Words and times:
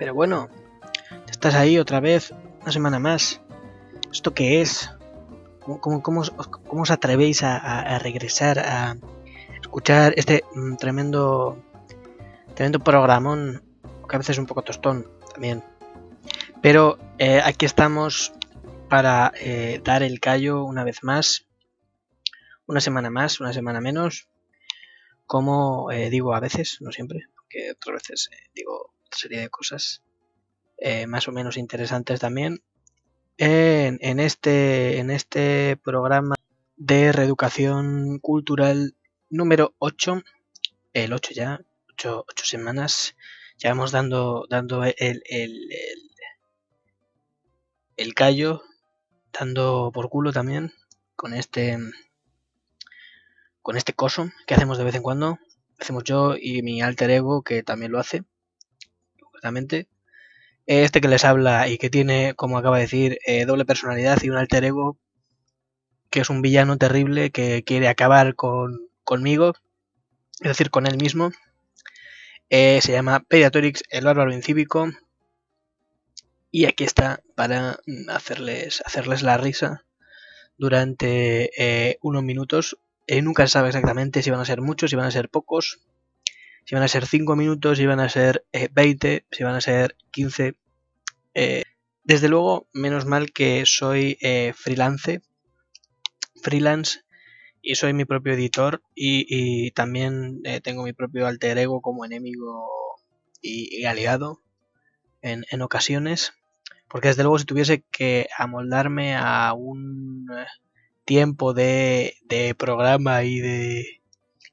Pero 0.00 0.14
bueno, 0.14 0.48
estás 1.30 1.54
ahí 1.54 1.78
otra 1.78 2.00
vez, 2.00 2.32
una 2.62 2.72
semana 2.72 2.98
más. 2.98 3.42
¿Esto 4.10 4.32
qué 4.32 4.62
es? 4.62 4.90
¿Cómo, 5.60 6.22
os 6.22 6.90
atrevéis 6.90 7.42
a, 7.42 7.98
regresar 7.98 8.60
a 8.60 8.96
escuchar 9.60 10.14
este 10.16 10.42
mm, 10.54 10.76
tremendo, 10.76 11.62
tremendo 12.54 12.78
programón, 12.78 13.62
que 14.08 14.16
a 14.16 14.18
veces 14.18 14.36
es 14.36 14.38
un 14.38 14.46
poco 14.46 14.62
tostón 14.62 15.06
también? 15.34 15.62
Pero 16.62 16.98
eh, 17.18 17.42
aquí 17.44 17.66
estamos 17.66 18.32
para 18.88 19.32
eh, 19.38 19.82
dar 19.84 20.02
el 20.02 20.18
callo 20.18 20.64
una 20.64 20.82
vez 20.82 21.04
más, 21.04 21.46
una 22.64 22.80
semana 22.80 23.10
más, 23.10 23.38
una 23.38 23.52
semana 23.52 23.82
menos, 23.82 24.28
como 25.26 25.92
eh, 25.92 26.08
digo 26.08 26.34
a 26.34 26.40
veces, 26.40 26.78
no 26.80 26.90
siempre, 26.90 27.26
porque 27.34 27.72
otras 27.72 27.96
veces 27.96 28.30
digo 28.54 28.94
serie 29.18 29.40
de 29.40 29.48
cosas 29.48 30.02
más 31.08 31.28
o 31.28 31.32
menos 31.32 31.58
interesantes 31.58 32.20
también 32.20 32.62
en, 33.40 34.20
este, 34.20 34.98
en 34.98 35.10
este 35.10 35.78
programa 35.78 36.34
de 36.76 37.10
reeducación 37.10 38.18
cultural 38.18 38.94
número 39.30 39.74
8, 39.78 40.22
el 40.92 41.12
8 41.14 41.30
ya, 41.34 41.60
8, 41.94 42.26
semanas, 42.42 43.16
ya 43.56 43.70
vamos 43.70 43.92
dando, 43.92 44.46
dando 44.50 44.84
el, 44.84 45.22
el, 45.24 45.70
el, 47.96 48.14
callo, 48.14 48.62
dando 49.32 49.90
por 49.94 50.10
culo 50.10 50.32
también 50.32 50.72
con 51.16 51.32
este 51.32 51.78
con 53.62 53.76
este 53.76 53.92
coso 53.94 54.30
que 54.46 54.54
hacemos 54.54 54.76
de 54.76 54.84
vez 54.84 54.94
en 54.94 55.02
cuando. 55.02 55.38
Hacemos 55.78 56.04
yo 56.04 56.34
y 56.36 56.62
mi 56.62 56.82
alter 56.82 57.10
ego 57.10 57.42
que 57.42 57.62
también 57.62 57.92
lo 57.92 57.98
hace, 57.98 58.24
Este 60.66 61.00
que 61.00 61.08
les 61.08 61.24
habla 61.24 61.68
y 61.68 61.78
que 61.78 61.90
tiene, 61.90 62.34
como 62.34 62.58
acaba 62.58 62.76
de 62.76 62.82
decir, 62.82 63.18
eh, 63.26 63.44
doble 63.44 63.64
personalidad 63.64 64.22
y 64.22 64.30
un 64.30 64.36
alter 64.36 64.64
ego, 64.64 64.98
que 66.10 66.20
es 66.20 66.30
un 66.30 66.42
villano 66.42 66.76
terrible 66.76 67.30
que 67.30 67.64
quiere 67.64 67.88
acabar 67.88 68.34
con, 68.34 68.88
conmigo, 69.04 69.54
es 70.40 70.48
decir, 70.48 70.70
con 70.70 70.86
él 70.86 70.96
mismo. 70.96 71.32
Eh, 72.50 72.80
se 72.82 72.92
llama 72.92 73.20
Pediatrix, 73.20 73.82
el 73.90 74.04
bárbaro 74.04 74.32
incívico. 74.32 74.90
Y 76.52 76.66
aquí 76.66 76.84
está 76.84 77.22
para 77.36 77.78
hacerles, 78.08 78.82
hacerles 78.84 79.22
la 79.22 79.36
risa 79.36 79.84
durante 80.58 81.50
eh, 81.56 81.98
unos 82.02 82.22
minutos. 82.22 82.78
nunca 83.22 83.46
se 83.46 83.52
sabe 83.52 83.68
exactamente 83.68 84.22
si 84.22 84.30
van 84.30 84.40
a 84.40 84.44
ser 84.44 84.60
muchos, 84.60 84.90
si 84.90 84.96
van 84.96 85.06
a 85.06 85.10
ser 85.10 85.28
pocos 85.28 85.80
si 86.70 86.76
van 86.76 86.84
a 86.84 86.88
ser 86.88 87.04
5 87.04 87.34
minutos, 87.34 87.78
si 87.78 87.86
van 87.86 87.98
a 87.98 88.08
ser 88.08 88.44
20, 88.52 89.12
eh, 89.12 89.26
si 89.32 89.42
van 89.42 89.56
a 89.56 89.60
ser 89.60 89.96
15. 90.12 90.54
Eh, 91.34 91.64
desde 92.04 92.28
luego, 92.28 92.68
menos 92.72 93.06
mal 93.06 93.32
que 93.32 93.64
soy 93.66 94.18
eh, 94.20 94.52
freelance, 94.56 95.20
freelance 96.40 97.00
y 97.60 97.74
soy 97.74 97.92
mi 97.92 98.04
propio 98.04 98.34
editor 98.34 98.84
y, 98.94 99.72
también 99.72 100.42
tengo 100.62 100.84
mi 100.84 100.92
propio 100.92 101.26
alter 101.26 101.58
ego 101.58 101.80
como 101.80 102.04
enemigo 102.04 102.68
y, 103.42 103.84
aliado 103.84 104.40
en, 105.22 105.62
ocasiones. 105.62 106.34
Porque 106.86 107.08
desde 107.08 107.24
luego 107.24 107.40
si 107.40 107.46
tuviese 107.46 107.82
que 107.90 108.28
amoldarme 108.38 109.16
a 109.16 109.54
un 109.54 110.24
tiempo 111.04 111.52
de, 111.52 112.14
de 112.22 112.54
programa 112.54 113.24
y 113.24 113.40
de, 113.40 114.02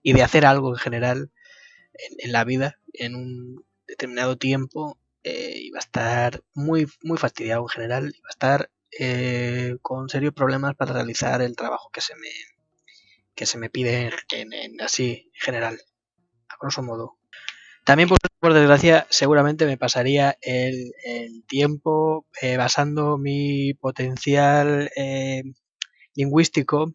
y 0.02 0.14
de 0.14 0.24
hacer 0.24 0.48
algo 0.48 0.72
en 0.72 0.80
general, 0.80 1.32
en, 2.18 2.32
la 2.32 2.44
vida 2.44 2.80
en 2.94 3.16
un 3.16 3.66
determinado 3.88 4.38
tiempo 4.38 4.98
eh, 5.24 5.60
iba 5.62 5.78
a 5.78 5.80
estar 5.80 6.42
muy, 6.54 6.88
muy 7.04 7.18
fastidiado 7.18 7.64
en 7.64 7.68
general, 7.70 8.04
iba 8.16 8.28
a 8.28 8.32
estar 8.32 8.72
eh, 9.00 9.76
con 9.82 10.10
serios 10.10 10.34
problemas 10.34 10.76
para 10.76 10.94
realizar 10.94 11.42
el 11.42 11.56
trabajo 11.56 11.90
que 11.92 12.02
se 12.02 12.16
me, 12.16 12.30
que 13.36 13.46
se 13.46 13.58
me 13.58 13.70
pide 13.70 14.10
en, 14.32 14.82
así 14.82 15.30
en 15.34 15.42
general, 15.42 15.80
a 16.50 16.56
grosso 16.62 16.82
modo. 16.82 17.18
También 17.84 18.10
por, 18.10 18.54
desgracia 18.54 19.08
seguramente 19.10 19.66
me 19.66 19.78
pasaría 19.78 20.38
el, 20.42 20.94
tiempo 21.48 22.26
eh, 22.42 22.58
basando 22.58 23.18
mi 23.18 23.74
potencial 23.74 24.92
lingüístico, 26.16 26.94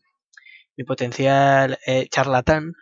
mi 0.77 0.85
potencial 0.85 1.79
charlatán 2.11 2.75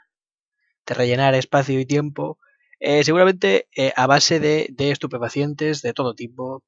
de 0.90 0.94
rellenar 0.94 1.34
espacio 1.34 1.78
y 1.78 1.86
tiempo, 1.86 2.38
eh, 2.80 3.04
seguramente 3.04 3.68
eh, 3.76 3.92
a 3.96 4.06
base 4.08 4.40
de, 4.40 4.74
estupefacientes 4.76 5.82
de 5.82 5.92
todo 5.92 6.14
tipo, 6.14 6.64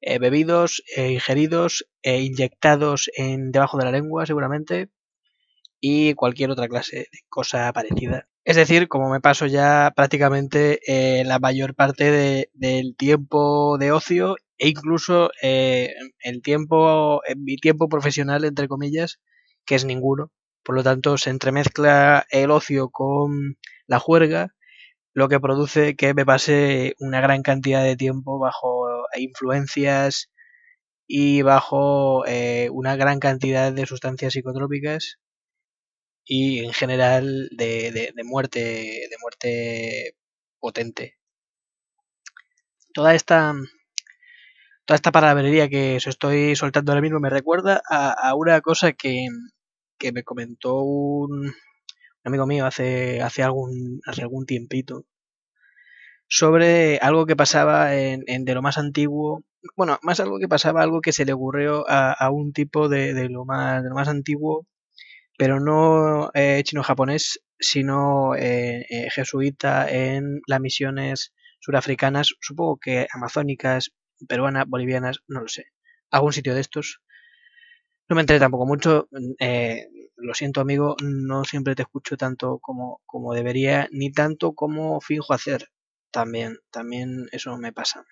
eh, 0.00 0.18
bebidos, 0.20 0.82
ingeridos, 0.96 1.86
inyectados 2.04 3.10
en 3.16 3.50
debajo 3.50 3.76
de 3.78 3.84
la 3.84 3.90
lengua, 3.90 4.26
seguramente, 4.26 4.90
y 5.80 6.14
cualquier 6.14 6.50
otra 6.52 6.68
clase 6.68 7.08
de 7.10 7.18
cosa 7.28 7.72
parecida. 7.72 8.28
Es 8.44 8.56
decir, 8.56 8.88
como 8.88 9.10
me 9.10 9.20
paso 9.20 9.46
ya 9.46 9.92
prácticamente 9.94 10.80
la 11.24 11.38
mayor 11.38 11.74
parte 11.74 12.50
del 12.54 12.96
tiempo 12.96 13.76
de 13.78 13.92
ocio 13.92 14.36
e 14.56 14.68
incluso 14.68 15.30
el 15.42 16.42
tiempo, 16.42 17.20
mi 17.36 17.56
tiempo 17.56 17.88
profesional, 17.88 18.44
entre 18.44 18.68
comillas, 18.68 19.20
que 19.66 19.74
es 19.74 19.84
ninguno, 19.84 20.30
por 20.68 20.76
lo 20.76 20.82
tanto, 20.82 21.16
se 21.16 21.30
entremezcla 21.30 22.26
el 22.28 22.50
ocio 22.50 22.90
con 22.90 23.56
la 23.86 23.98
juerga, 23.98 24.54
lo 25.14 25.30
que 25.30 25.40
produce 25.40 25.96
que 25.96 26.12
me 26.12 26.26
pase 26.26 26.94
una 26.98 27.22
gran 27.22 27.40
cantidad 27.40 27.82
de 27.82 27.96
tiempo 27.96 28.38
bajo 28.38 28.86
influencias 29.16 30.30
y 31.06 31.40
bajo 31.40 32.26
eh, 32.26 32.68
una 32.70 32.96
gran 32.96 33.18
cantidad 33.18 33.72
de 33.72 33.86
sustancias 33.86 34.34
psicotrópicas 34.34 35.16
y 36.26 36.62
en 36.66 36.74
general 36.74 37.48
de, 37.52 38.12
muerte 38.26 38.60
de 38.60 39.16
muerte 39.22 40.16
potente. 40.60 41.16
Toda 42.92 43.14
esta 43.14 43.54
toda 44.84 44.96
esta 44.96 45.12
palabrería 45.12 45.70
que 45.70 45.96
os 45.96 46.06
estoy 46.06 46.56
soltando 46.56 46.92
ahora 46.92 47.00
mismo 47.00 47.20
me 47.20 47.30
recuerda 47.30 47.80
a 47.88 48.34
una 48.34 48.60
cosa 48.60 48.92
que, 48.92 49.28
que 49.98 50.12
me 50.12 50.24
comentó 50.24 50.82
un, 50.82 51.52
amigo 52.24 52.46
mío 52.46 52.66
hace, 52.66 53.20
hace, 53.22 53.42
algún, 53.42 54.00
hace 54.06 54.22
algún 54.22 54.46
tiempito 54.46 55.06
sobre 56.28 56.98
algo 56.98 57.26
que 57.26 57.36
pasaba 57.36 57.94
en, 57.96 58.44
de 58.44 58.54
lo 58.54 58.62
más 58.62 58.78
antiguo, 58.78 59.44
bueno, 59.76 59.98
más 60.02 60.20
algo 60.20 60.38
que 60.38 60.48
pasaba, 60.48 60.82
algo 60.82 61.00
que 61.00 61.12
se 61.12 61.24
le 61.24 61.32
ocurrió 61.32 61.84
a, 61.88 62.30
un 62.30 62.52
tipo 62.52 62.88
de, 62.88 63.28
lo 63.28 63.44
más, 63.44 63.82
de 63.82 63.88
lo 63.88 63.94
más 63.94 64.08
antiguo, 64.08 64.66
pero 65.38 65.60
no 65.60 66.30
eh, 66.34 66.62
chino-japonés, 66.64 67.40
sino 67.58 68.34
eh, 68.34 68.86
eh, 68.90 69.08
jesuita 69.10 69.90
en 69.90 70.40
las 70.46 70.60
misiones 70.60 71.32
surafricanas, 71.60 72.34
supongo 72.40 72.78
que 72.78 73.06
amazónicas, 73.12 73.92
peruanas, 74.28 74.66
bolivianas, 74.68 75.20
no 75.28 75.40
lo 75.40 75.48
sé, 75.48 75.66
algún 76.10 76.32
sitio 76.32 76.54
de 76.54 76.60
estos, 76.60 77.00
no 78.08 78.16
me 78.16 78.22
enteré 78.22 78.40
tampoco 78.40 78.66
mucho. 78.66 79.08
Eh, 79.38 79.88
lo 80.16 80.34
siento, 80.34 80.60
amigo, 80.60 80.96
no 81.02 81.44
siempre 81.44 81.74
te 81.74 81.82
escucho 81.82 82.16
tanto 82.16 82.58
como, 82.58 83.00
como 83.06 83.34
debería, 83.34 83.88
ni 83.92 84.10
tanto 84.12 84.54
como 84.54 85.00
finjo 85.00 85.34
hacer. 85.34 85.68
También, 86.10 86.58
también 86.70 87.28
eso 87.32 87.56
me 87.58 87.72
pasa. 87.72 88.04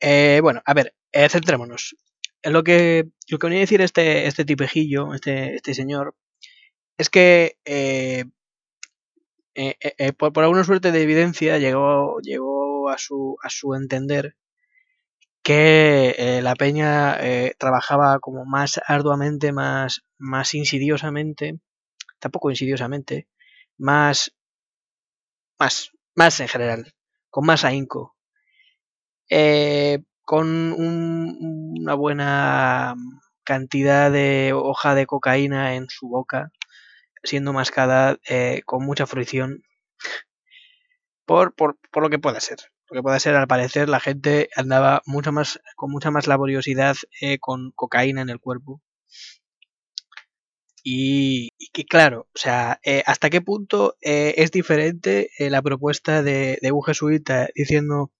Eh, 0.00 0.40
bueno, 0.42 0.62
a 0.64 0.74
ver, 0.74 0.94
eh, 1.12 1.28
centrémonos. 1.28 1.96
Lo 2.42 2.64
que, 2.64 3.08
lo 3.28 3.38
que 3.38 3.46
venía 3.46 3.60
a 3.60 3.68
decir 3.68 3.82
este, 3.82 4.26
este 4.26 4.44
tipejillo, 4.46 5.14
este, 5.14 5.56
este 5.56 5.74
señor, 5.74 6.14
es 6.96 7.10
que 7.10 7.58
por, 10.16 10.32
por, 10.32 10.44
alguna 10.44 10.64
suerte 10.64 10.92
de 10.92 11.02
evidencia 11.02 11.58
llegó, 11.58 12.18
llegó 12.20 12.88
a, 12.88 12.96
su, 12.96 13.36
a 13.42 13.50
su 13.50 13.74
entender 13.74 14.36
que 15.50 16.14
eh, 16.16 16.42
la 16.42 16.54
peña 16.54 17.16
eh, 17.18 17.56
trabajaba 17.58 18.20
como 18.20 18.44
más 18.44 18.80
arduamente, 18.86 19.52
más, 19.52 20.04
más 20.16 20.54
insidiosamente, 20.54 21.58
tampoco 22.20 22.50
insidiosamente, 22.50 23.26
más, 23.76 24.32
más, 25.58 25.90
más 26.14 26.38
en 26.38 26.46
general, 26.46 26.94
con 27.30 27.46
más 27.46 27.64
ahínco, 27.64 28.14
eh, 29.28 30.04
con 30.22 30.46
una 30.72 31.94
buena 31.94 32.94
cantidad 33.42 34.12
de 34.12 34.52
hoja 34.54 34.94
de 34.94 35.06
cocaína 35.06 35.74
en 35.74 35.88
su 35.90 36.08
boca, 36.08 36.52
siendo 37.24 37.52
mascada 37.52 38.18
con 38.66 38.86
mucha 38.86 39.04
fruición, 39.08 39.64
por, 41.26 41.56
por, 41.56 41.76
por 41.90 42.04
lo 42.04 42.08
que 42.08 42.20
pueda 42.20 42.38
ser 42.38 42.60
que 42.94 43.02
puede 43.02 43.20
ser, 43.20 43.34
al 43.36 43.46
parecer, 43.46 43.88
la 43.88 44.00
gente 44.00 44.50
andaba 44.56 45.02
mucho 45.06 45.32
más, 45.32 45.60
con 45.76 45.90
mucha 45.90 46.10
más 46.10 46.26
laboriosidad 46.26 46.96
eh, 47.20 47.38
con 47.38 47.72
cocaína 47.72 48.22
en 48.22 48.30
el 48.30 48.40
cuerpo. 48.40 48.82
Y, 50.82 51.50
que 51.72 51.84
claro, 51.84 52.28
o 52.34 52.38
sea, 52.38 52.80
eh, 52.82 53.02
hasta 53.06 53.30
qué 53.30 53.40
punto 53.42 53.96
eh, 54.00 54.34
es 54.38 54.50
diferente 54.50 55.30
la 55.38 55.62
propuesta 55.62 56.22
de, 56.22 56.58
un 56.72 56.82
jesuita 56.82 57.48
diciendo 57.54 58.10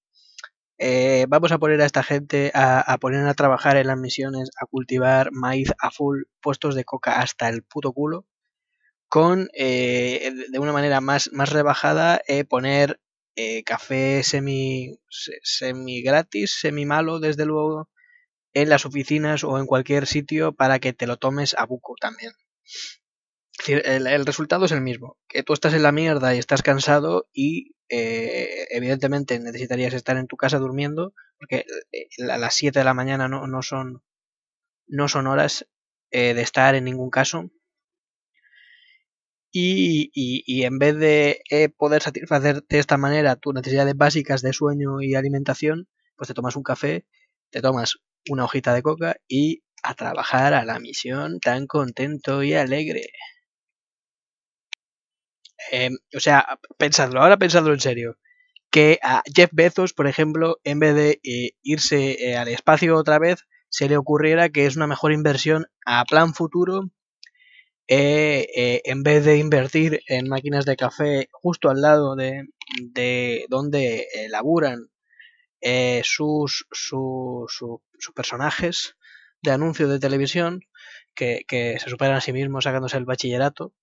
vamos 1.28 1.52
a 1.52 1.58
poner 1.58 1.80
a 1.82 1.86
esta 1.86 2.02
gente 2.02 2.52
a, 2.54 2.96
poner 3.00 3.26
a 3.26 3.34
trabajar 3.34 3.76
en 3.76 3.86
las 3.88 3.98
misiones, 3.98 4.50
a 4.60 4.66
cultivar 4.66 5.30
maíz 5.32 5.72
a 5.78 5.90
full, 5.90 6.22
puestos 6.40 6.74
de 6.74 6.84
coca 6.84 7.20
hasta 7.20 7.48
el 7.48 7.62
puto 7.62 7.92
culo, 7.92 8.26
con 9.08 9.48
eh, 9.54 10.32
de 10.50 10.58
una 10.58 10.72
manera 10.72 11.00
más, 11.00 11.30
más 11.32 11.50
rebajada 11.50 12.22
poner 12.48 13.00
café 13.64 14.22
semi, 14.22 14.98
semi 15.08 16.02
gratis, 16.02 16.58
semi 16.60 16.84
malo, 16.84 17.20
desde 17.20 17.46
luego, 17.46 17.88
en 18.52 18.68
las 18.68 18.86
oficinas 18.86 19.44
o 19.44 19.58
en 19.58 19.66
cualquier 19.66 20.06
sitio 20.06 20.52
para 20.52 20.78
que 20.78 20.92
te 20.92 21.06
lo 21.06 21.16
tomes 21.16 21.54
a 21.54 21.64
buco 21.66 21.94
también. 22.00 22.32
el, 23.66 24.26
resultado 24.26 24.64
es 24.64 24.72
el 24.72 24.80
mismo, 24.80 25.18
que 25.28 25.42
tú 25.42 25.52
estás 25.52 25.74
en 25.74 25.82
la 25.82 25.92
mierda 25.92 26.34
y 26.34 26.38
estás 26.38 26.62
cansado 26.62 27.28
y 27.32 27.74
eh, 27.88 28.66
evidentemente 28.70 29.38
necesitarías 29.38 29.94
estar 29.94 30.16
en 30.16 30.26
tu 30.26 30.36
casa 30.36 30.58
durmiendo, 30.58 31.12
porque 31.38 31.64
eh, 31.92 32.08
a 32.30 32.38
las 32.38 32.54
7 32.54 32.78
de 32.78 32.84
la 32.84 32.94
mañana 32.94 33.28
no, 33.28 33.46
no, 33.46 33.62
son, 33.62 34.02
no 34.86 35.08
son 35.08 35.26
horas 35.26 35.66
eh, 36.10 36.34
de 36.34 36.42
estar 36.42 36.74
en 36.74 36.84
ningún 36.84 37.10
caso. 37.10 37.50
Y, 39.52 40.10
y, 40.14 40.62
en 40.62 40.78
vez 40.78 40.96
de 40.96 41.42
poder 41.76 42.02
satisfacer 42.02 42.62
de 42.68 42.78
esta 42.78 42.96
manera 42.96 43.34
tus 43.34 43.52
necesidades 43.52 43.96
básicas 43.96 44.42
de 44.42 44.52
sueño 44.52 45.00
y 45.02 45.16
alimentación, 45.16 45.88
pues 46.16 46.28
te 46.28 46.34
tomas 46.34 46.54
un 46.54 46.62
café, 46.62 47.04
te 47.50 47.60
tomas 47.60 47.96
una 48.28 48.44
hojita 48.44 48.74
de 48.74 48.82
coca 48.82 49.16
y 49.26 49.62
a 49.82 49.94
trabajar 49.94 50.54
a 50.54 50.64
la 50.64 50.78
misión 50.78 51.40
tan 51.40 51.66
contento 51.66 52.42
y 52.42 52.54
alegre. 52.54 53.10
Em, 55.70 55.96
o 56.14 56.20
sea, 56.20 56.58
pensadlo, 56.78 57.20
ahora 57.20 57.36
pensadlo 57.38 57.72
en 57.72 57.80
serio. 57.80 58.18
Que 58.70 58.98
a 59.02 59.22
Jeff 59.34 59.50
Bezos, 59.52 59.92
por 59.92 60.06
ejemplo, 60.06 60.58
en 60.64 60.78
vez 60.78 60.94
de 60.94 61.20
eh, 61.24 61.52
irse 61.62 62.30
eh, 62.30 62.36
al 62.36 62.48
espacio 62.48 62.96
otra 62.96 63.18
vez, 63.18 63.46
se 63.68 63.88
le 63.88 63.96
ocurriera 63.96 64.48
que 64.50 64.66
es 64.66 64.76
una 64.76 64.86
mejor 64.86 65.12
inversión 65.12 65.66
a 65.86 66.04
plan 66.04 66.34
futuro 66.34 66.90
eh, 67.92 68.82
en 68.84 69.02
vez 69.02 69.24
de 69.24 69.36
invertir 69.38 70.00
en 70.06 70.28
máquinas 70.28 70.64
de 70.64 70.76
café 70.76 71.28
justo 71.32 71.70
al 71.70 71.80
lado 71.80 72.14
de, 72.16 72.46
de 72.80 73.46
donde 73.48 74.06
laburan 74.28 74.90
sus, 76.02 76.66
sus 76.70 78.14
personajes 78.14 78.96
de 79.42 79.50
anuncios 79.50 79.90
de 79.90 79.98
televisión 79.98 80.60
que, 81.14 81.44
que, 81.46 81.78
se 81.78 81.90
superan 81.90 82.16
a 82.16 82.20
sí 82.20 82.32
mismos 82.32 82.64
sacándose 82.64 82.96
el 82.96 83.04
bachillerato 83.04 83.74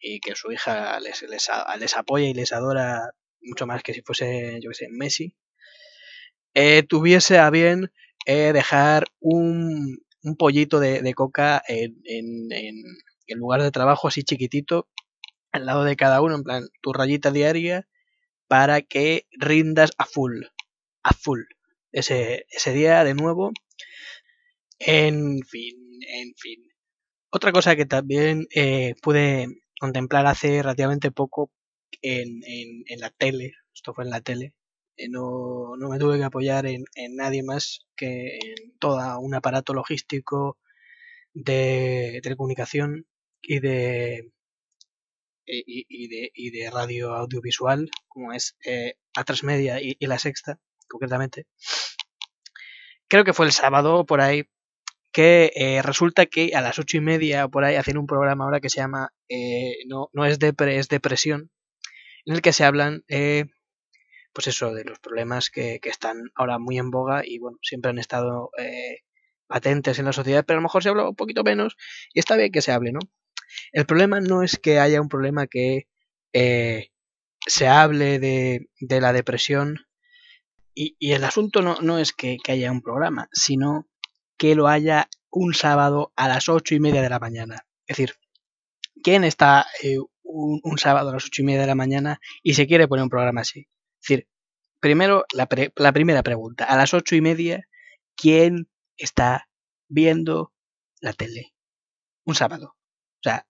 y 0.00 0.20
que 0.20 0.34
su 0.34 0.52
hija 0.52 1.00
les, 1.00 1.22
les, 1.22 1.48
les 1.80 1.96
apoya 1.96 2.26
y 2.26 2.34
les 2.34 2.52
adora 2.52 3.10
mucho 3.42 3.66
más 3.66 3.82
que 3.82 3.94
si 3.94 4.02
fuese, 4.02 4.60
yo 4.62 4.70
que 4.70 4.74
sé, 4.74 4.88
Messi, 4.90 5.34
eh, 6.54 6.82
tuviese 6.82 7.38
a 7.38 7.50
bien 7.50 7.92
eh, 8.26 8.52
dejar 8.52 9.06
un, 9.20 9.98
un, 10.22 10.36
pollito 10.36 10.80
de, 10.80 11.02
de 11.02 11.14
coca 11.14 11.62
en, 11.66 12.00
en, 12.04 12.52
en, 12.52 12.74
lugar 13.36 13.62
de 13.62 13.70
trabajo 13.70 14.08
así 14.08 14.22
chiquitito 14.22 14.88
al 15.52 15.66
lado 15.66 15.84
de 15.84 15.96
cada 15.96 16.20
uno, 16.22 16.36
en 16.36 16.42
plan 16.44 16.68
tu 16.80 16.92
rayita 16.92 17.30
diaria 17.30 17.88
para 18.48 18.80
que 18.82 19.26
rindas 19.32 19.92
a 19.98 20.06
full, 20.06 20.44
a 21.02 21.12
full 21.12 21.42
ese, 21.92 22.46
ese 22.50 22.72
día 22.72 23.04
de 23.04 23.14
nuevo. 23.14 23.52
En 24.78 25.42
fin, 25.42 25.76
en 26.08 26.34
fin. 26.36 26.64
Otra 27.30 27.52
cosa 27.52 27.76
que 27.76 27.86
también 27.86 28.46
eh, 28.54 28.94
pude 29.02 29.48
contemplar 29.80 30.26
hace 30.26 30.62
relativamente 30.62 31.10
poco 31.10 31.50
en, 32.02 32.40
en, 32.44 33.00
la 33.00 33.10
tele, 33.10 33.54
esto 33.74 33.94
fue 33.94 34.04
en 34.04 34.10
la 34.10 34.20
tele, 34.20 34.54
eh, 34.96 35.08
no, 35.08 35.76
no, 35.76 35.88
me 35.90 35.98
tuve 35.98 36.18
que 36.18 36.24
apoyar 36.24 36.66
en, 36.66 36.84
en, 36.94 37.16
nadie 37.16 37.42
más 37.42 37.80
que 37.96 38.36
en 38.38 38.78
todo 38.78 39.18
un 39.20 39.34
aparato 39.34 39.74
logístico 39.74 40.58
de 41.34 42.20
telecomunicación 42.22 43.06
y 43.42 43.60
de 43.60 44.32
y, 45.50 46.08
de, 46.08 46.30
y 46.34 46.50
de 46.50 46.70
radio 46.70 47.14
audiovisual 47.14 47.90
como 48.06 48.32
es 48.34 48.56
eh, 48.66 48.96
Media 49.42 49.80
y, 49.80 49.96
y, 49.98 50.06
La 50.06 50.18
Sexta 50.18 50.58
concretamente 50.88 51.46
creo 53.08 53.24
que 53.24 53.32
fue 53.32 53.46
el 53.46 53.52
sábado 53.52 54.04
por 54.04 54.20
ahí 54.20 54.44
que 55.12 55.52
eh, 55.54 55.82
resulta 55.82 56.26
que 56.26 56.54
a 56.54 56.60
las 56.60 56.78
ocho 56.78 56.96
y 56.96 57.00
media 57.00 57.48
por 57.48 57.64
ahí 57.64 57.76
hacen 57.76 57.98
un 57.98 58.06
programa 58.06 58.44
ahora 58.44 58.60
que 58.60 58.70
se 58.70 58.80
llama 58.80 59.12
eh, 59.28 59.78
no, 59.86 60.10
no 60.12 60.24
es 60.24 60.38
depre, 60.38 60.78
es 60.78 60.88
depresión, 60.88 61.50
en 62.24 62.34
el 62.34 62.42
que 62.42 62.52
se 62.52 62.64
hablan 62.64 63.04
eh, 63.08 63.46
pues 64.32 64.46
eso, 64.46 64.72
de 64.72 64.84
los 64.84 64.98
problemas 65.00 65.50
que, 65.50 65.80
que, 65.80 65.88
están 65.88 66.30
ahora 66.34 66.58
muy 66.58 66.78
en 66.78 66.90
boga 66.90 67.22
y 67.24 67.38
bueno, 67.38 67.58
siempre 67.62 67.90
han 67.90 67.98
estado 67.98 68.50
patentes 69.48 69.98
en 69.98 70.04
la 70.04 70.12
sociedad, 70.12 70.44
pero 70.46 70.58
a 70.58 70.60
lo 70.60 70.64
mejor 70.68 70.82
se 70.82 70.90
habla 70.90 71.08
un 71.08 71.16
poquito 71.16 71.42
menos 71.42 71.76
y 72.12 72.20
está 72.20 72.36
bien 72.36 72.52
que 72.52 72.62
se 72.62 72.70
hable, 72.70 72.92
¿no? 72.92 73.00
El 73.72 73.86
problema 73.86 74.20
no 74.20 74.42
es 74.42 74.58
que 74.58 74.78
haya 74.78 75.00
un 75.00 75.08
problema 75.08 75.46
que 75.46 75.86
se 77.48 77.68
hable 77.68 78.18
de, 78.18 78.68
la 78.80 79.12
depresión 79.12 79.86
y, 80.74 80.96
el 81.00 81.24
asunto 81.24 81.60
no, 81.60 81.76
no 81.80 81.98
es 81.98 82.12
que, 82.12 82.38
haya 82.46 82.70
un 82.70 82.82
programa, 82.82 83.28
sino 83.32 83.88
que 84.36 84.54
lo 84.54 84.68
haya 84.68 85.08
un 85.30 85.54
sábado 85.54 86.12
a 86.14 86.28
las 86.28 86.48
ocho 86.48 86.74
y 86.76 86.80
media 86.80 87.02
de 87.02 87.10
la 87.10 87.18
mañana. 87.18 87.66
Es 87.86 87.96
decir, 87.96 88.14
¿quién 89.02 89.24
está 89.24 89.66
eh, 89.82 89.98
un, 90.22 90.78
sábado 90.78 91.10
a 91.10 91.14
las 91.14 91.24
ocho 91.24 91.42
y 91.42 91.44
media 91.44 91.62
de 91.62 91.66
la 91.66 91.74
mañana 91.74 92.20
y 92.42 92.54
se 92.54 92.68
quiere 92.68 92.86
poner 92.86 93.02
un 93.02 93.10
programa 93.10 93.40
así? 93.40 93.60
Es 94.00 94.08
decir, 94.08 94.28
primero, 94.78 95.24
la, 95.32 95.48
la 95.74 95.92
primera 95.92 96.22
pregunta, 96.22 96.64
a 96.64 96.76
las 96.76 96.94
ocho 96.94 97.16
y 97.16 97.20
media, 97.20 97.66
¿quién 98.14 98.68
está 98.96 99.48
viendo 99.88 100.52
la 101.00 101.12
tele? 101.12 101.54
Un 102.24 102.36
sábado. 102.36 102.77
O 103.18 103.22
sea, 103.22 103.46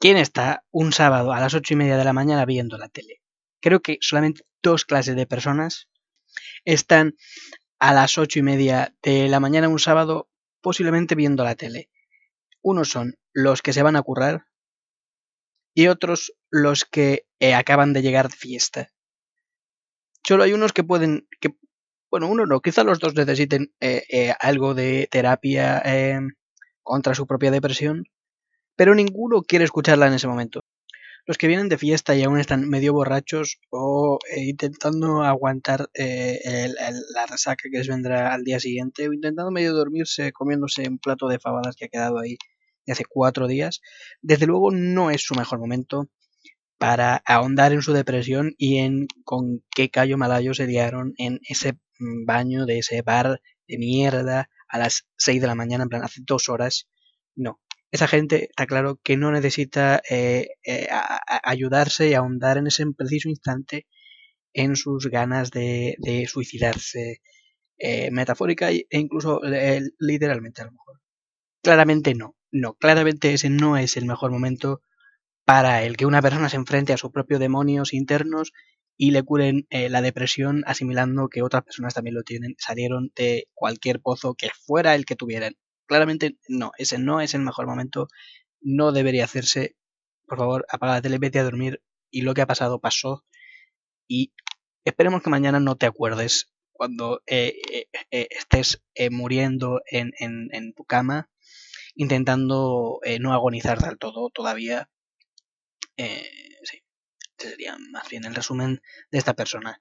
¿quién 0.00 0.16
está 0.16 0.64
un 0.70 0.92
sábado 0.92 1.32
a 1.32 1.40
las 1.40 1.54
ocho 1.54 1.74
y 1.74 1.76
media 1.76 1.96
de 1.96 2.04
la 2.04 2.12
mañana 2.12 2.46
viendo 2.46 2.78
la 2.78 2.88
tele? 2.88 3.20
Creo 3.60 3.80
que 3.80 3.98
solamente 4.00 4.46
dos 4.62 4.84
clases 4.84 5.16
de 5.16 5.26
personas 5.26 5.88
están 6.64 7.16
a 7.78 7.92
las 7.92 8.16
ocho 8.16 8.38
y 8.38 8.42
media 8.42 8.94
de 9.02 9.28
la 9.28 9.40
mañana 9.40 9.68
un 9.68 9.78
sábado, 9.78 10.30
posiblemente 10.62 11.14
viendo 11.14 11.44
la 11.44 11.54
tele. 11.54 11.90
Unos 12.62 12.88
son 12.88 13.18
los 13.34 13.60
que 13.60 13.74
se 13.74 13.82
van 13.82 13.96
a 13.96 14.02
currar 14.02 14.46
y 15.74 15.88
otros 15.88 16.32
los 16.50 16.84
que 16.84 17.26
eh, 17.40 17.52
acaban 17.52 17.92
de 17.92 18.00
llegar 18.00 18.30
de 18.30 18.36
fiesta. 18.36 18.90
Solo 20.26 20.44
hay 20.44 20.54
unos 20.54 20.72
que 20.72 20.84
pueden, 20.84 21.28
que, 21.40 21.50
bueno, 22.10 22.28
uno 22.28 22.46
no, 22.46 22.60
quizá 22.60 22.84
los 22.84 23.00
dos 23.00 23.14
necesiten 23.14 23.74
eh, 23.80 24.04
eh, 24.08 24.34
algo 24.40 24.72
de 24.72 25.08
terapia 25.10 25.82
contra 26.84 27.14
su 27.16 27.26
propia 27.26 27.50
depresión, 27.50 28.04
pero 28.76 28.94
ninguno 28.94 29.42
quiere 29.42 29.64
escucharla 29.64 30.06
en 30.06 30.14
ese 30.14 30.28
momento. 30.28 30.60
Los 31.26 31.38
que 31.38 31.46
vienen 31.46 31.70
de 31.70 31.78
fiesta 31.78 32.14
y 32.14 32.22
aún 32.22 32.38
están 32.38 32.68
medio 32.68 32.92
borrachos 32.92 33.58
o 33.70 34.18
eh, 34.30 34.44
intentando 34.44 35.22
aguantar 35.22 35.88
eh, 35.94 36.38
la 37.14 37.26
resaca 37.26 37.70
que 37.70 37.78
les 37.78 37.88
vendrá 37.88 38.34
al 38.34 38.44
día 38.44 38.60
siguiente 38.60 39.08
o 39.08 39.12
intentando 39.12 39.50
medio 39.50 39.72
dormirse 39.72 40.32
comiéndose 40.32 40.86
un 40.86 40.98
plato 40.98 41.26
de 41.26 41.38
fabadas 41.38 41.76
que 41.76 41.86
ha 41.86 41.88
quedado 41.88 42.18
ahí 42.18 42.36
de 42.86 42.92
hace 42.92 43.04
cuatro 43.08 43.48
días, 43.48 43.80
desde 44.20 44.46
luego 44.46 44.70
no 44.70 45.10
es 45.10 45.22
su 45.22 45.34
mejor 45.34 45.58
momento 45.58 46.10
para 46.76 47.22
ahondar 47.24 47.72
en 47.72 47.80
su 47.80 47.94
depresión 47.94 48.54
y 48.58 48.78
en 48.78 49.06
con 49.24 49.64
qué 49.74 49.88
callo 49.88 50.18
malayo 50.18 50.52
se 50.52 50.66
liaron 50.66 51.14
en 51.16 51.40
ese 51.48 51.78
mm, 51.98 52.26
baño 52.26 52.66
de 52.66 52.78
ese 52.80 53.00
bar 53.00 53.40
de 53.66 53.78
mierda 53.78 54.50
a 54.74 54.78
las 54.78 55.06
6 55.18 55.40
de 55.40 55.46
la 55.46 55.54
mañana, 55.54 55.84
en 55.84 55.88
plan 55.88 56.02
hace 56.02 56.20
dos 56.26 56.48
horas. 56.48 56.88
No, 57.36 57.60
esa 57.92 58.08
gente 58.08 58.46
está 58.50 58.66
claro 58.66 58.98
que 59.04 59.16
no 59.16 59.30
necesita 59.30 60.02
eh, 60.10 60.48
eh, 60.64 60.88
ayudarse 61.44 62.08
y 62.08 62.14
ahondar 62.14 62.58
en 62.58 62.66
ese 62.66 62.84
preciso 62.92 63.28
instante 63.28 63.86
en 64.52 64.74
sus 64.74 65.06
ganas 65.06 65.52
de, 65.52 66.26
suicidarse 66.28 67.20
eh, 67.78 68.10
metafórica 68.10 68.72
e 68.72 68.86
incluso 68.90 69.40
literalmente 70.00 70.62
a 70.62 70.64
lo 70.64 70.72
mejor. 70.72 71.00
Claramente 71.62 72.14
no, 72.14 72.34
no, 72.50 72.74
claramente 72.74 73.32
ese 73.32 73.50
no 73.50 73.76
es 73.76 73.96
el 73.96 74.06
mejor 74.06 74.32
momento 74.32 74.80
para 75.44 75.84
el 75.84 75.96
que 75.96 76.06
una 76.06 76.20
persona 76.20 76.48
se 76.48 76.56
enfrente 76.56 76.92
a 76.92 76.96
sus 76.96 77.12
propios 77.12 77.38
demonios 77.38 77.94
internos 77.94 78.52
y 78.96 79.10
le 79.10 79.22
curen 79.22 79.66
la 79.70 80.02
depresión 80.02 80.62
asimilando 80.66 81.28
que 81.28 81.42
otras 81.42 81.64
personas 81.64 81.94
también 81.94 82.14
lo 82.14 82.22
tienen, 82.22 82.54
salieron 82.58 83.12
de 83.16 83.48
cualquier 83.54 84.00
pozo 84.00 84.34
que 84.34 84.50
fuera 84.50 84.94
el 84.94 85.04
que 85.04 85.16
tuvieran 85.16 85.56
claramente 85.86 86.36
no, 86.48 86.72
ese 86.78 86.98
no 86.98 87.20
es 87.20 87.34
el 87.34 87.42
mejor 87.42 87.66
momento, 87.66 88.08
no 88.60 88.92
debería 88.92 89.24
hacerse. 89.24 89.76
Por 90.26 90.38
favor, 90.38 90.66
apaga 90.68 90.94
la 90.94 91.02
tele, 91.02 91.18
vete 91.18 91.38
a 91.38 91.44
dormir 91.44 91.82
y 92.10 92.22
lo 92.22 92.34
que 92.34 92.42
ha 92.42 92.46
pasado 92.46 92.80
pasó. 92.80 93.24
Y 94.08 94.32
esperemos 94.84 95.22
que 95.22 95.30
mañana 95.30 95.60
no 95.60 95.76
te 95.76 95.86
acuerdes 95.86 96.50
cuando 96.72 97.22
eh, 97.26 97.54
eh, 97.72 97.86
eh, 98.10 98.28
estés 98.30 98.82
muriendo 99.10 99.82
en, 99.86 100.12
en, 100.18 100.74
tu 100.74 100.84
cama, 100.84 101.30
intentando 101.94 103.00
no 103.20 103.32
agonizar 103.32 103.78
del 103.78 103.98
todo 103.98 104.30
todavía. 104.30 104.90
sí, 105.96 106.53
sería 107.48 107.76
más 107.90 108.08
bien 108.08 108.24
el 108.24 108.34
resumen 108.34 108.82
de 109.10 109.18
esta 109.18 109.34
persona. 109.34 109.80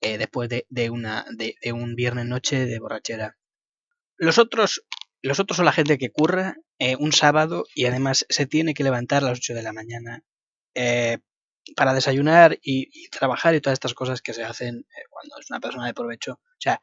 eh, 0.00 0.18
después 0.18 0.48
de, 0.50 0.90
una, 0.90 1.24
de, 1.30 1.72
un 1.72 1.94
viernes 1.94 2.26
noche 2.26 2.66
de 2.66 2.78
borrachera. 2.78 3.38
Los 4.16 4.38
otros, 4.38 4.84
los 5.22 5.40
otros 5.40 5.56
son 5.56 5.64
la 5.64 5.72
gente 5.72 5.98
que 5.98 6.10
curra 6.10 6.56
eh, 6.78 6.96
un 6.96 7.12
sábado 7.12 7.64
y 7.74 7.86
además 7.86 8.26
se 8.28 8.46
tiene 8.46 8.74
que 8.74 8.84
levantar 8.84 9.22
a 9.22 9.28
las 9.28 9.38
8 9.38 9.54
de 9.54 9.62
la 9.62 9.72
mañana 9.72 10.22
eh, 10.74 11.18
para 11.76 11.94
desayunar 11.94 12.58
y, 12.62 13.08
trabajar 13.08 13.54
y 13.54 13.60
todas 13.60 13.76
estas 13.76 13.94
cosas 13.94 14.20
que 14.20 14.34
se 14.34 14.44
hacen 14.44 14.86
cuando 15.08 15.38
es 15.40 15.50
una 15.50 15.60
persona 15.60 15.86
de 15.86 15.94
provecho. 15.94 16.32
O 16.32 16.60
sea, 16.60 16.80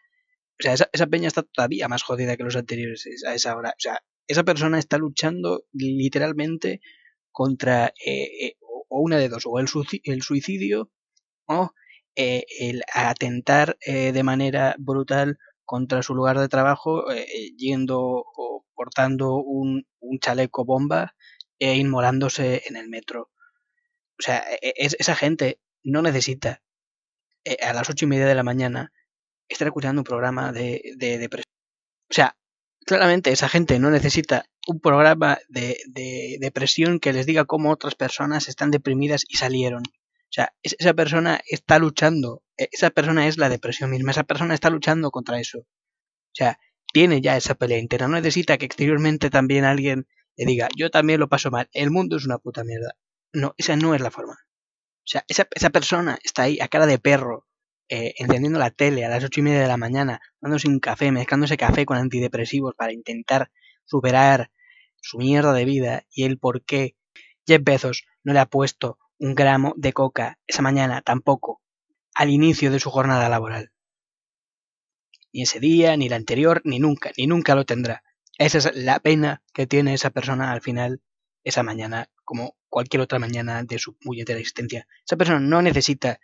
o 0.59 0.63
sea 0.63 0.73
esa, 0.73 1.07
peña 1.07 1.27
está 1.27 1.43
todavía 1.43 1.87
más 1.87 2.01
jodida 2.01 2.35
que 2.37 2.43
los 2.43 2.55
anteriores 2.55 3.05
a 3.27 3.35
esa 3.35 3.55
hora. 3.55 3.69
O 3.69 3.79
sea, 3.79 3.99
esa 4.27 4.43
persona 4.43 4.79
está 4.79 4.97
luchando 4.97 5.65
literalmente 5.73 6.81
contra 7.31 7.93
o 8.91 8.99
una 8.99 9.17
de 9.17 9.29
dos, 9.29 9.43
o 9.45 9.57
el, 9.57 9.67
suicidio 10.21 10.91
o 11.47 11.71
eh, 12.15 12.43
el 12.59 12.83
atentar 12.93 13.77
eh, 13.85 14.11
de 14.11 14.23
manera 14.23 14.75
brutal 14.77 15.37
contra 15.65 16.03
su 16.03 16.13
lugar 16.13 16.37
de 16.37 16.49
trabajo 16.49 17.09
eh, 17.11 17.25
yendo 17.57 17.99
o 18.01 18.65
portando 18.75 19.35
un, 19.37 19.85
chaleco 20.19 20.65
bomba 20.65 21.15
e 21.57 21.77
inmolándose 21.77 22.63
en 22.67 22.75
el 22.75 22.89
metro. 22.89 23.29
O 24.19 24.21
sea, 24.21 24.43
e, 24.61 24.73
e, 24.75 24.89
esa 24.99 25.15
gente 25.15 25.59
no 25.83 26.01
necesita 26.01 26.61
a 27.63 27.73
las 27.73 27.89
ocho 27.89 28.05
y 28.05 28.09
media 28.09 28.27
de 28.27 28.35
la 28.35 28.43
mañana 28.43 28.91
estar 29.47 29.67
escuchando 29.67 30.01
un 30.01 30.05
programa 30.05 30.51
de, 30.51 30.81
de 30.97 31.17
depresión. 31.17 31.51
O 32.09 32.13
sea, 32.13 32.35
claramente 32.85 33.31
esa 33.31 33.49
gente 33.49 33.79
no 33.79 33.89
necesita 33.89 34.45
un 34.67 34.79
programa 34.79 35.39
de, 35.49 35.77
de, 35.87 36.37
depresión 36.39 36.99
que 36.99 37.13
les 37.13 37.25
diga 37.25 37.45
cómo 37.45 37.71
otras 37.71 37.95
personas 37.95 38.47
están 38.47 38.71
deprimidas 38.71 39.23
y 39.27 39.37
salieron. 39.37 39.83
O 39.83 40.33
sea, 40.33 40.53
esa 40.63 40.93
persona 40.93 41.41
está 41.47 41.79
luchando, 41.79 42.43
e, 42.57 42.69
esa 42.71 42.89
persona 42.89 43.27
es 43.27 43.37
la 43.37 43.49
depresión 43.49 43.89
misma, 43.89 44.11
esa 44.11 44.23
persona 44.23 44.53
está 44.53 44.69
luchando 44.69 45.11
contra 45.11 45.39
eso. 45.39 45.59
O 45.59 46.33
sea, 46.33 46.59
tiene 46.93 47.21
ya 47.21 47.37
esa 47.37 47.55
pelea 47.55 47.79
interna, 47.79 48.07
no 48.07 48.15
necesita 48.15 48.57
que 48.57 48.65
exteriormente 48.65 49.29
también 49.29 49.65
alguien 49.65 50.07
le 50.37 50.45
diga, 50.45 50.69
yo 50.75 50.89
también 50.89 51.19
lo 51.19 51.29
paso 51.29 51.51
mal, 51.51 51.69
el 51.73 51.91
mundo 51.91 52.17
es 52.17 52.25
una 52.25 52.37
puta 52.37 52.63
mierda. 52.63 52.95
No, 53.33 53.53
esa 53.57 53.75
no 53.75 53.95
es 53.95 54.01
la 54.01 54.11
forma. 54.11 54.33
O 54.33 55.07
sea, 55.07 55.25
esa, 55.27 55.47
esa 55.53 55.69
persona 55.69 56.19
está 56.23 56.43
ahí 56.43 56.59
a 56.59 56.67
cara 56.67 56.85
de 56.85 56.99
perro, 56.99 57.47
eh, 57.93 58.15
encendiendo 58.19 58.57
la 58.57 58.71
tele 58.71 59.03
a 59.03 59.09
las 59.09 59.21
ocho 59.21 59.41
y 59.41 59.43
media 59.43 59.59
de 59.59 59.67
la 59.67 59.75
mañana, 59.75 60.21
dándose 60.39 60.69
un 60.69 60.79
café, 60.79 61.11
mezclándose 61.11 61.57
café 61.57 61.85
con 61.85 61.97
antidepresivos 61.97 62.73
para 62.73 62.93
intentar 62.93 63.51
superar 63.83 64.49
su 65.01 65.17
mierda 65.17 65.51
de 65.51 65.65
vida 65.65 66.05
y 66.09 66.23
el 66.23 66.39
por 66.39 66.63
qué 66.63 66.95
Jeff 67.45 67.61
Bezos 67.61 68.05
no 68.23 68.31
le 68.31 68.39
ha 68.39 68.45
puesto 68.45 68.97
un 69.19 69.35
gramo 69.35 69.73
de 69.75 69.91
coca 69.91 70.39
esa 70.47 70.61
mañana 70.61 71.01
tampoco 71.01 71.61
al 72.15 72.29
inicio 72.29 72.71
de 72.71 72.79
su 72.79 72.89
jornada 72.89 73.27
laboral. 73.27 73.73
Ni 75.33 75.41
ese 75.41 75.59
día, 75.59 75.97
ni 75.97 76.07
el 76.07 76.13
anterior, 76.13 76.61
ni 76.63 76.79
nunca, 76.79 77.11
ni 77.17 77.27
nunca 77.27 77.55
lo 77.55 77.65
tendrá. 77.65 78.03
Esa 78.37 78.59
es 78.59 78.73
la 78.73 79.01
pena 79.01 79.43
que 79.53 79.67
tiene 79.67 79.93
esa 79.93 80.11
persona 80.11 80.53
al 80.53 80.61
final, 80.61 81.01
esa 81.43 81.61
mañana, 81.61 82.09
como 82.23 82.55
cualquier 82.69 83.01
otra 83.01 83.19
mañana 83.19 83.63
de 83.63 83.79
su 83.79 83.97
puñetera 83.97 84.39
existencia. 84.39 84.87
Esa 85.05 85.17
persona 85.17 85.41
no 85.41 85.61
necesita 85.61 86.21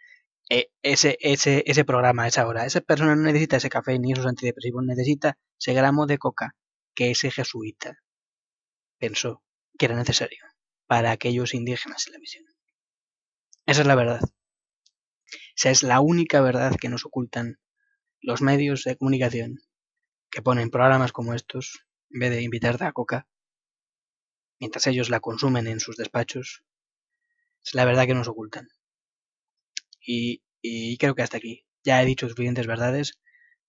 eh, 0.50 0.70
ese, 0.82 1.18
ese, 1.20 1.64
ese 1.66 1.86
programa 1.86 2.28
esa 2.28 2.48
hora. 2.48 2.66
Esa 2.66 2.82
persona 2.82 3.16
no 3.16 3.24
necesita 3.24 3.58
ese 3.58 3.70
café 3.70 4.00
ni 4.00 4.14
esos 4.14 4.26
antidepresivos, 4.26 4.84
necesita 4.86 5.38
ese 5.60 5.74
gramo 5.74 6.06
de 6.06 6.18
coca 6.18 6.56
que 6.96 7.12
ese 7.12 7.32
jesuita 7.32 7.98
pensó 8.98 9.44
que 9.78 9.86
era 9.86 9.96
necesario 9.96 10.44
para 10.88 11.12
aquellos 11.12 11.54
indígenas 11.54 12.08
en 12.08 12.14
la 12.14 12.20
misión. 12.20 12.46
Esa 13.66 13.82
es 13.82 13.88
la 13.88 13.96
verdad. 13.96 14.22
Esa 15.56 15.70
es 15.70 15.84
la 15.84 16.00
única 16.00 16.42
verdad 16.42 16.76
que 16.80 16.90
nos 16.90 17.06
ocultan 17.06 17.60
los 18.22 18.42
medios 18.42 18.84
de 18.84 18.96
comunicación 18.96 19.60
que 20.32 20.42
ponen 20.42 20.70
programas 20.70 21.12
como 21.12 21.34
estos 21.34 21.86
en 22.10 22.20
vez 22.20 22.32
de 22.32 22.42
invitarte 22.42 22.86
a 22.86 22.94
coca, 22.94 23.28
mientras 24.60 24.88
ellos 24.88 25.10
la 25.10 25.20
consumen 25.20 25.68
en 25.68 25.80
sus 25.80 25.98
despachos. 25.98 26.64
Es 27.64 27.74
la 27.74 27.86
verdad 27.86 28.06
que 28.06 28.14
nos 28.14 28.28
ocultan. 28.28 28.70
Y, 30.08 30.98
creo 30.98 31.16
que 31.16 31.22
hasta 31.22 31.38
aquí. 31.38 31.66
Ya 31.84 32.02
he 32.02 32.06
dicho 32.06 32.30
suficientes 32.30 32.68
verdades. 32.68 33.20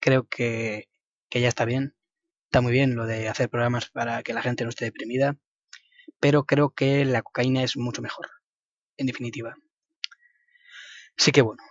Creo 0.01 0.29
que, 0.29 0.89
ya 1.31 1.49
está 1.49 1.65
bien. 1.65 1.95
Está 2.47 2.61
muy 2.61 2.73
bien 2.73 2.95
lo 2.95 3.07
de 3.07 3.29
hacer 3.29 3.51
programas 3.51 3.91
para 3.91 4.23
que 4.23 4.33
la 4.33 4.43
gente 4.43 4.65
no 4.65 4.71
esté 4.71 4.87
deprimida. 4.87 5.37
Pero 6.21 6.45
creo 6.45 6.71
que 6.71 7.05
la 7.05 7.23
cocaína 7.23 7.63
es 7.63 7.77
mucho 7.77 8.03
mejor. 8.03 8.29
En 8.97 9.07
definitiva. 9.07 9.57
Así 11.19 11.33
que 11.33 11.43
bueno. 11.43 11.63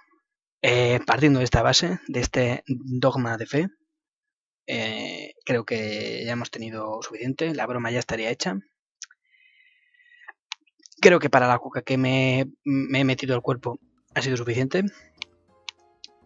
Eh, 0.61 0.99
partiendo 1.05 1.39
de 1.39 1.45
esta 1.45 1.61
base, 1.61 1.99
de 2.07 2.19
este 2.19 2.63
dogma 2.65 3.37
de 3.37 3.45
fe, 3.45 3.67
eh, 4.65 5.33
creo 5.45 5.65
que 5.65 6.23
ya 6.25 6.33
hemos 6.33 6.51
tenido 6.51 7.01
suficiente. 7.01 7.53
La 7.55 7.67
broma 7.67 7.91
ya 7.91 7.99
estaría 7.99 8.31
hecha. 8.31 8.59
Creo 10.99 11.19
que 11.19 11.29
para 11.29 11.47
la 11.47 11.59
coca 11.59 11.83
que 11.83 11.97
me, 11.97 12.51
me 12.65 13.01
he 13.01 13.03
metido 13.05 13.35
al 13.35 13.41
cuerpo 13.41 13.79
ha 14.13 14.21
sido 14.21 14.37
suficiente. 14.37 14.83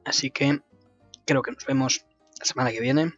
Así 0.06 0.32
que 0.32 0.60
creo 1.26 1.42
que 1.42 1.52
nos 1.52 1.66
vemos 1.66 2.06
la 2.40 2.46
semana 2.46 2.72
que 2.72 2.82
viene. 2.82 3.14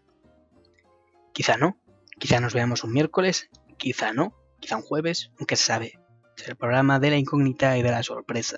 Quizá 1.34 1.58
no. 1.58 1.77
Quizá 2.20 2.39
nos 2.39 2.53
veamos 2.53 2.84
un 2.84 2.93
miércoles. 2.93 3.50
Quizá 3.77 4.13
no. 4.13 4.36
Quizá 4.60 4.77
un 4.77 4.84
jueves. 4.84 5.32
Aunque 5.39 5.55
se 5.55 5.65
sabe. 5.65 6.00
Es 6.38 6.48
el 6.48 6.55
programa 6.55 7.00
de 7.00 7.10
la 7.10 7.17
incógnita 7.17 7.77
y 7.77 7.84
de 7.84 7.91
la 7.91 8.03
sorpresa. 8.03 8.58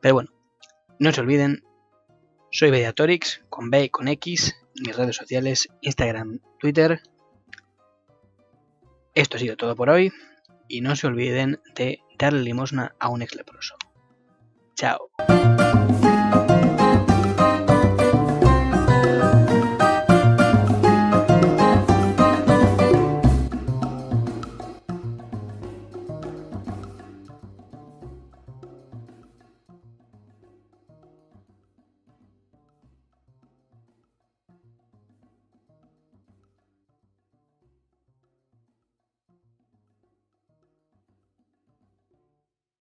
Pero 0.00 0.14
bueno. 0.14 0.30
No 0.98 1.12
se 1.12 1.20
olviden. 1.20 1.64
Soy 2.50 2.70
Mediatorix. 2.70 3.42
Con 3.48 3.70
B 3.70 3.84
y 3.84 3.88
con 3.90 4.08
X. 4.08 4.56
Mis 4.84 4.96
redes 4.96 5.16
sociales. 5.16 5.68
Instagram, 5.80 6.40
Twitter. 6.58 7.00
Esto 9.14 9.36
ha 9.36 9.40
sido 9.40 9.56
todo 9.56 9.74
por 9.74 9.90
hoy. 9.90 10.12
Y 10.68 10.80
no 10.80 10.96
se 10.96 11.06
olviden 11.06 11.60
de 11.74 12.00
darle 12.18 12.42
limosna 12.42 12.94
a 12.98 13.08
un 13.08 13.22
ex 13.22 13.34
leproso. 13.34 13.76
Chao. 14.78 15.10